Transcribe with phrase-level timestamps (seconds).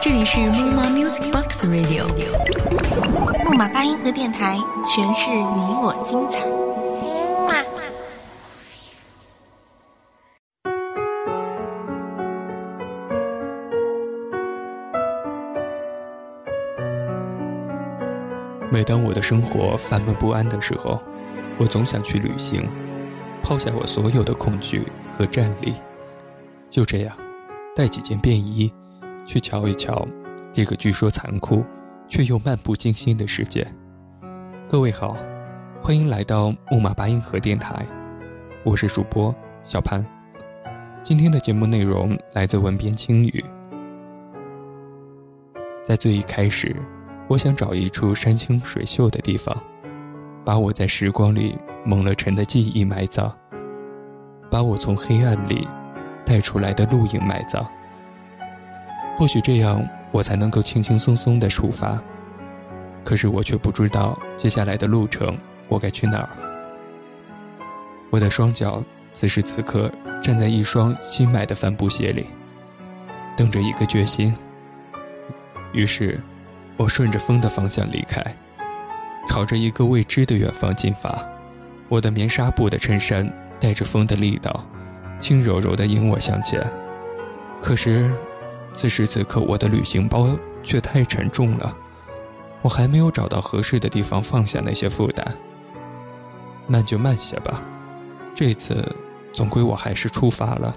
[0.00, 2.06] 这里是木马 Music Box Radio，
[3.44, 6.40] 木马八音盒电台，诠释你我精彩。
[18.70, 21.00] 每当我的生活烦闷不安的时候，
[21.58, 22.68] 我总想去旅行，
[23.40, 25.74] 抛下我所有的恐惧和战栗，
[26.68, 27.14] 就这样，
[27.74, 28.70] 带几件便衣，
[29.24, 30.06] 去瞧一瞧
[30.52, 31.64] 这个据说残酷
[32.06, 33.66] 却又漫不经心的世界。
[34.68, 35.16] 各位好，
[35.80, 37.86] 欢迎来到木马八音盒电台，
[38.62, 40.04] 我是主播小潘。
[41.00, 43.42] 今天的节目内容来自文编青雨，
[45.82, 46.76] 在最一开始。
[47.28, 49.56] 我想找一处山清水秀的地方，
[50.44, 53.32] 把我在时光里蒙了尘的记忆埋葬，
[54.50, 55.66] 把我从黑暗里
[56.24, 57.66] 带出来的路影埋葬。
[59.16, 62.02] 或许这样，我才能够轻轻松松的出发。
[63.04, 65.36] 可是我却不知道接下来的路程
[65.68, 66.28] 我该去哪儿。
[68.10, 68.82] 我的双脚
[69.12, 69.90] 此时此刻
[70.22, 72.26] 站在一双新买的帆布鞋里，
[73.36, 74.34] 等着一个决心。
[75.72, 76.20] 于是。
[76.78, 78.24] 我顺着风的方向离开，
[79.28, 81.16] 朝着一个未知的远方进发。
[81.88, 84.64] 我的棉纱布的衬衫带着风的力道，
[85.22, 86.60] 轻柔柔地引我向前。
[87.60, 88.10] 可是，
[88.74, 90.28] 此时此刻，我的旅行包
[90.64, 91.76] 却太沉重了。
[92.60, 95.24] 我还没有找到合适的地方放下那些负担。
[96.66, 97.62] 慢就慢些吧，
[98.34, 98.84] 这次
[99.32, 100.74] 总归我还是出发了。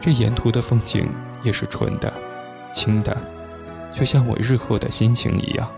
[0.00, 1.06] 这沿途的风景
[1.42, 2.10] 也是纯的，
[2.72, 3.14] 轻的。
[3.92, 5.70] 就像我日后的心情一样。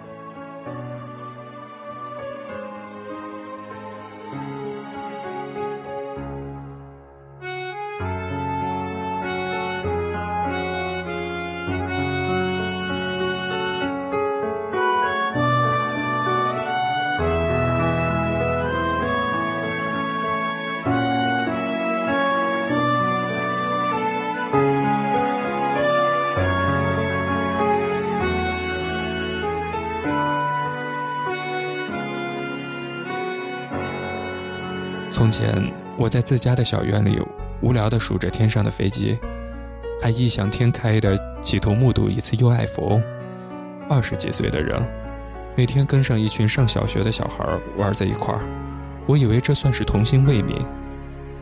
[35.17, 37.19] 从前，我在自家的小院里
[37.63, 39.19] 无聊地数着天上的飞机，
[40.03, 43.01] 还异想天开地企图目睹一次 UFO。
[43.89, 44.79] 二十几岁的人，
[45.57, 47.47] 每天跟上一群上小学的小孩
[47.79, 48.43] 玩在一块儿，
[49.07, 50.63] 我以为这算是童心未泯。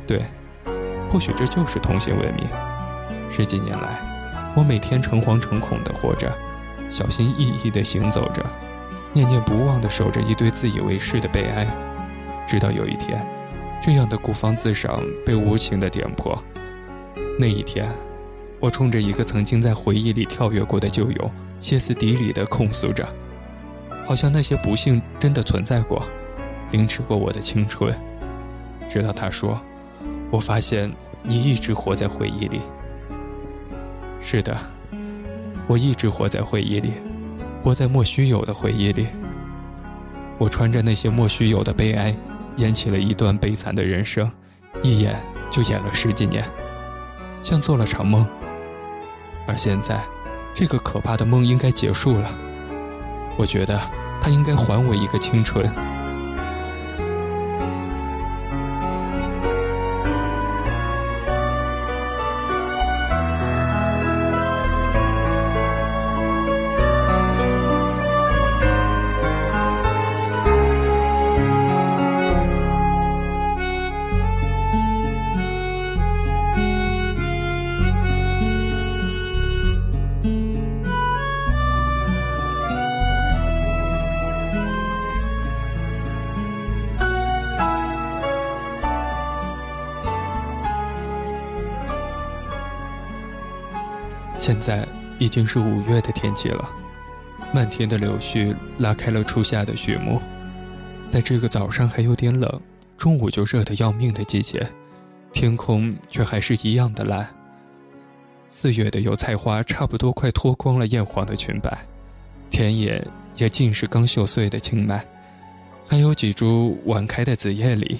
[0.07, 0.23] 对，
[1.11, 2.47] 或许这就是童心未泯。
[3.29, 6.33] 十几年来，我每天诚惶诚恐地活着，
[6.89, 8.47] 小心翼翼地行走着，
[9.13, 11.67] 念念不忘地守着一堆自以为是的悲哀，
[12.47, 13.21] 直到有一天。
[13.85, 16.43] 这样的孤芳自赏被无情的点破。
[17.39, 17.87] 那一天，
[18.59, 21.31] 我冲着一个曾经在回忆里跳跃过的旧友，
[21.61, 23.07] 歇斯底里地控诉着，
[24.07, 26.03] 好像那些不幸真的存在过，
[26.71, 27.95] 凌迟过我的青春。
[28.89, 29.61] 直到他说
[30.33, 30.91] ：“我发现
[31.23, 32.63] 你一直活在回忆里。”
[34.19, 34.57] 是的，
[35.67, 36.93] 我一直活在回忆里，
[37.63, 39.09] 活在莫须有的回忆里。
[40.39, 42.17] 我穿着那些莫须有的悲哀。
[42.57, 44.31] 演起了一段悲惨的人生，
[44.83, 45.17] 一演
[45.51, 46.45] 就演了十几年，
[47.43, 48.27] 像做了场梦。
[49.47, 50.01] 而现在，
[50.55, 52.31] 这个可怕的梦应该结束了。
[53.37, 53.79] 我觉得，
[54.21, 55.69] 他应该还我一个青春。
[94.45, 94.87] 现在
[95.19, 96.69] 已经是五月的天气了，
[97.51, 100.21] 漫天的柳絮拉开了初夏的序幕。
[101.09, 102.61] 在这个早上还有点冷，
[102.99, 104.71] 中午就热得要命的季节，
[105.33, 107.27] 天空却还是一样的蓝。
[108.45, 111.79] 四月的油菜花差不多快脱光了艳黄的裙摆，
[112.51, 113.03] 田野
[113.39, 115.03] 也尽是刚秀穗的青麦，
[115.89, 117.99] 还有几株晚开的紫叶李，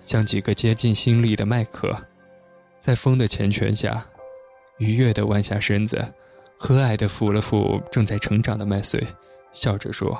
[0.00, 1.96] 像几个接近心力的麦壳，
[2.80, 4.04] 在风的缱绻下。
[4.78, 6.04] 愉悦地弯下身子，
[6.58, 9.04] 和蔼地抚了抚正在成长的麦穗，
[9.52, 10.16] 笑着说：“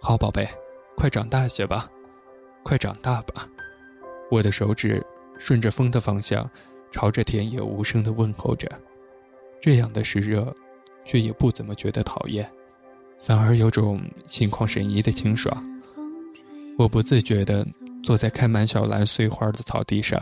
[0.00, 0.48] 好宝贝，
[0.96, 1.88] 快长大些吧，
[2.62, 3.48] 快长大吧。”
[4.30, 5.04] 我的手指
[5.38, 6.48] 顺着风的方向，
[6.90, 8.68] 朝着田野无声地问候着。
[9.60, 10.52] 这样的湿热，
[11.04, 12.48] 却也不怎么觉得讨厌，
[13.18, 15.56] 反而有种心旷神怡的清爽。
[16.78, 17.64] 我不自觉地
[18.02, 20.20] 坐在开满小兰碎花的草地上，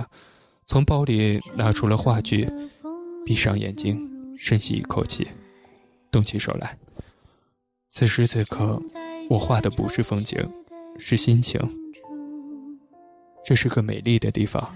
[0.67, 2.51] 从包里拿出了画具，
[3.25, 4.01] 闭上眼睛，
[4.37, 5.27] 深吸一口气，
[6.11, 6.77] 动起手来。
[7.91, 8.81] 此时此刻，
[9.29, 10.39] 我画的不是风景，
[10.99, 11.61] 是心情。
[13.45, 14.71] 这是个美丽的地方，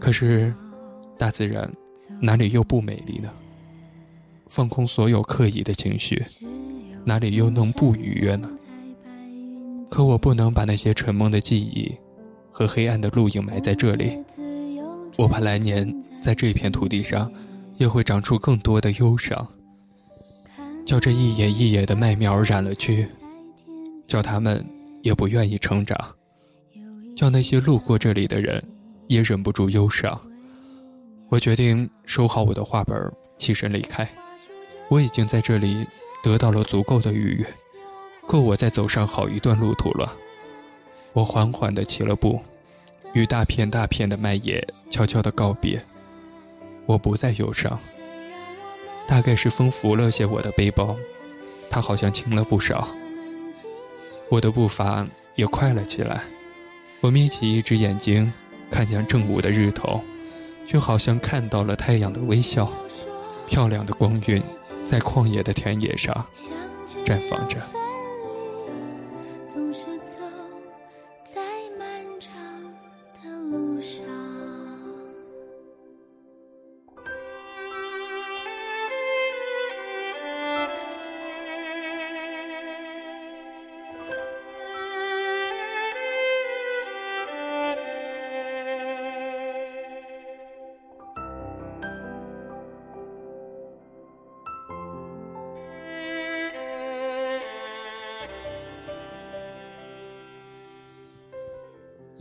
[0.00, 0.52] 可是，
[1.16, 1.70] 大自然
[2.20, 3.30] 哪里又不美丽呢？
[4.48, 6.22] 放空所有刻意的情绪，
[7.04, 8.50] 哪里又能不愉悦呢？
[9.90, 11.90] 可我不能把那些沉梦的记忆
[12.50, 14.18] 和黑暗的路影埋在这里，
[15.16, 17.30] 我怕来年在这片土地上，
[17.76, 19.46] 又会长出更多的忧伤。
[20.84, 23.06] 叫这一野一野的麦苗染了去，
[24.06, 24.64] 叫他们
[25.02, 25.96] 也不愿意成长，
[27.14, 28.62] 叫那些路过这里的人
[29.06, 30.20] 也忍不住忧伤。
[31.28, 34.08] 我决定收好我的画本，起身离开。
[34.88, 35.86] 我已经在这里
[36.22, 37.46] 得到了足够的愉悦，
[38.26, 40.12] 够我再走上好一段路途了。
[41.12, 42.40] 我缓缓地起了步，
[43.12, 45.82] 与大片大片的麦野悄悄地告别。
[46.86, 47.78] 我不再忧伤。
[49.06, 50.96] 大概是风拂了些我的背包，
[51.68, 52.88] 它好像轻了不少。
[54.28, 56.22] 我的步伐也快了起来。
[57.00, 58.32] 我眯起一只眼睛，
[58.70, 60.00] 看向正午的日头，
[60.66, 62.70] 却好像看到了太阳的微笑。
[63.46, 64.42] 漂亮的光晕，
[64.84, 66.26] 在旷野的田野上
[67.04, 67.58] 绽放着。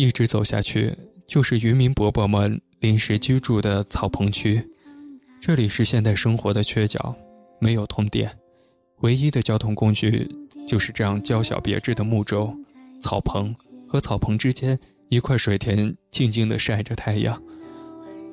[0.02, 4.60] 一直走下去，就是渔民伯伯们临时居住的草棚区。
[5.40, 7.16] 这里是现代生活的缺角，
[7.60, 8.36] 没有通电，
[9.02, 10.28] 唯一的交通工具
[10.68, 12.52] 就是这样娇小别致的木舟。
[13.00, 13.56] 草棚
[13.88, 17.40] 和草棚之间一块水田，静静地晒着太阳，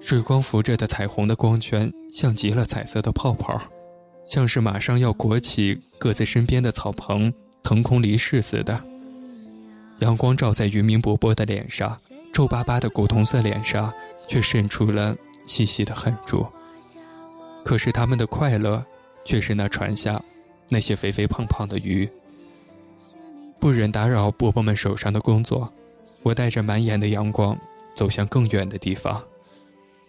[0.00, 3.61] 水光浮着的彩虹的光圈，像极了彩色的泡泡，
[4.25, 7.31] 像是马上要裹起各自身边的草棚，
[7.62, 8.82] 腾空离世似的。
[10.00, 11.99] 阳光照在渔民伯伯的脸上，
[12.33, 13.93] 皱巴巴的古铜色脸上
[14.29, 15.15] 却渗出了
[15.45, 16.47] 细细的汗珠。
[17.65, 18.85] 可是他们的快乐，
[19.25, 20.23] 却是那船下
[20.69, 22.09] 那些肥肥胖胖的鱼。
[23.59, 25.71] 不忍打扰伯伯们手上的工作，
[26.23, 27.59] 我带着满眼的阳光
[27.93, 29.21] 走向更远的地方。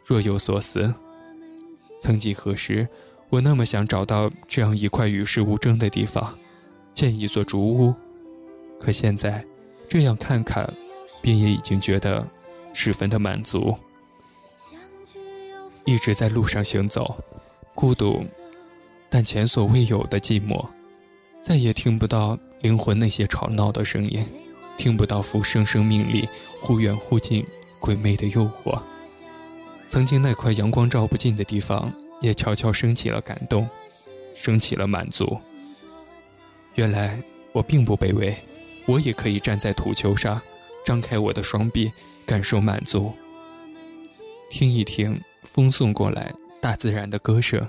[0.05, 0.93] 若有所思，
[1.99, 2.87] 曾几何时，
[3.29, 6.37] 我那么想找到这样一块与世无争的地方，
[6.93, 7.93] 建一座竹屋。
[8.79, 9.43] 可现在。
[9.89, 10.71] 这样看看，
[11.19, 12.25] 便也已经觉得
[12.73, 13.75] 十分的满足。
[15.83, 17.17] 一直在路上行走，
[17.73, 18.23] 孤独，
[19.09, 20.63] 但前所未有的寂寞。
[21.41, 24.23] 再也听不到灵魂那些吵闹的声音，
[24.77, 26.29] 听不到浮生生命里
[26.61, 27.43] 忽远忽近、
[27.79, 28.79] 鬼魅的诱惑。
[29.87, 33.67] 曾经那块阳光照不进的地方，也悄悄升起了感动，
[34.35, 35.35] 升起了满足。
[36.75, 37.19] 原来
[37.53, 38.37] 我并不卑微。
[38.89, 40.41] 我也可以站在土丘上，
[40.83, 41.91] 张开我的双臂，
[42.25, 43.13] 感受满足。
[44.49, 47.63] 听一听风送过来大自然的歌声，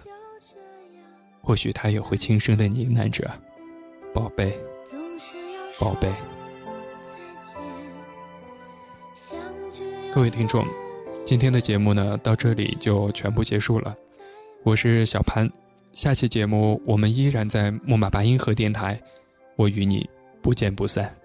[1.42, 3.30] 或许他也会轻声的呢喃着
[4.14, 4.58] ：“宝贝，
[5.78, 6.10] 宝贝。”
[10.10, 10.66] 各位听众，
[11.22, 13.94] 今天的节目呢，到这里就全部结束了。
[14.62, 15.46] 我是小潘，
[15.92, 18.98] 下期节目我们依然在木马八音盒电台，
[19.56, 20.08] 我与你。
[20.42, 21.19] 不见不散。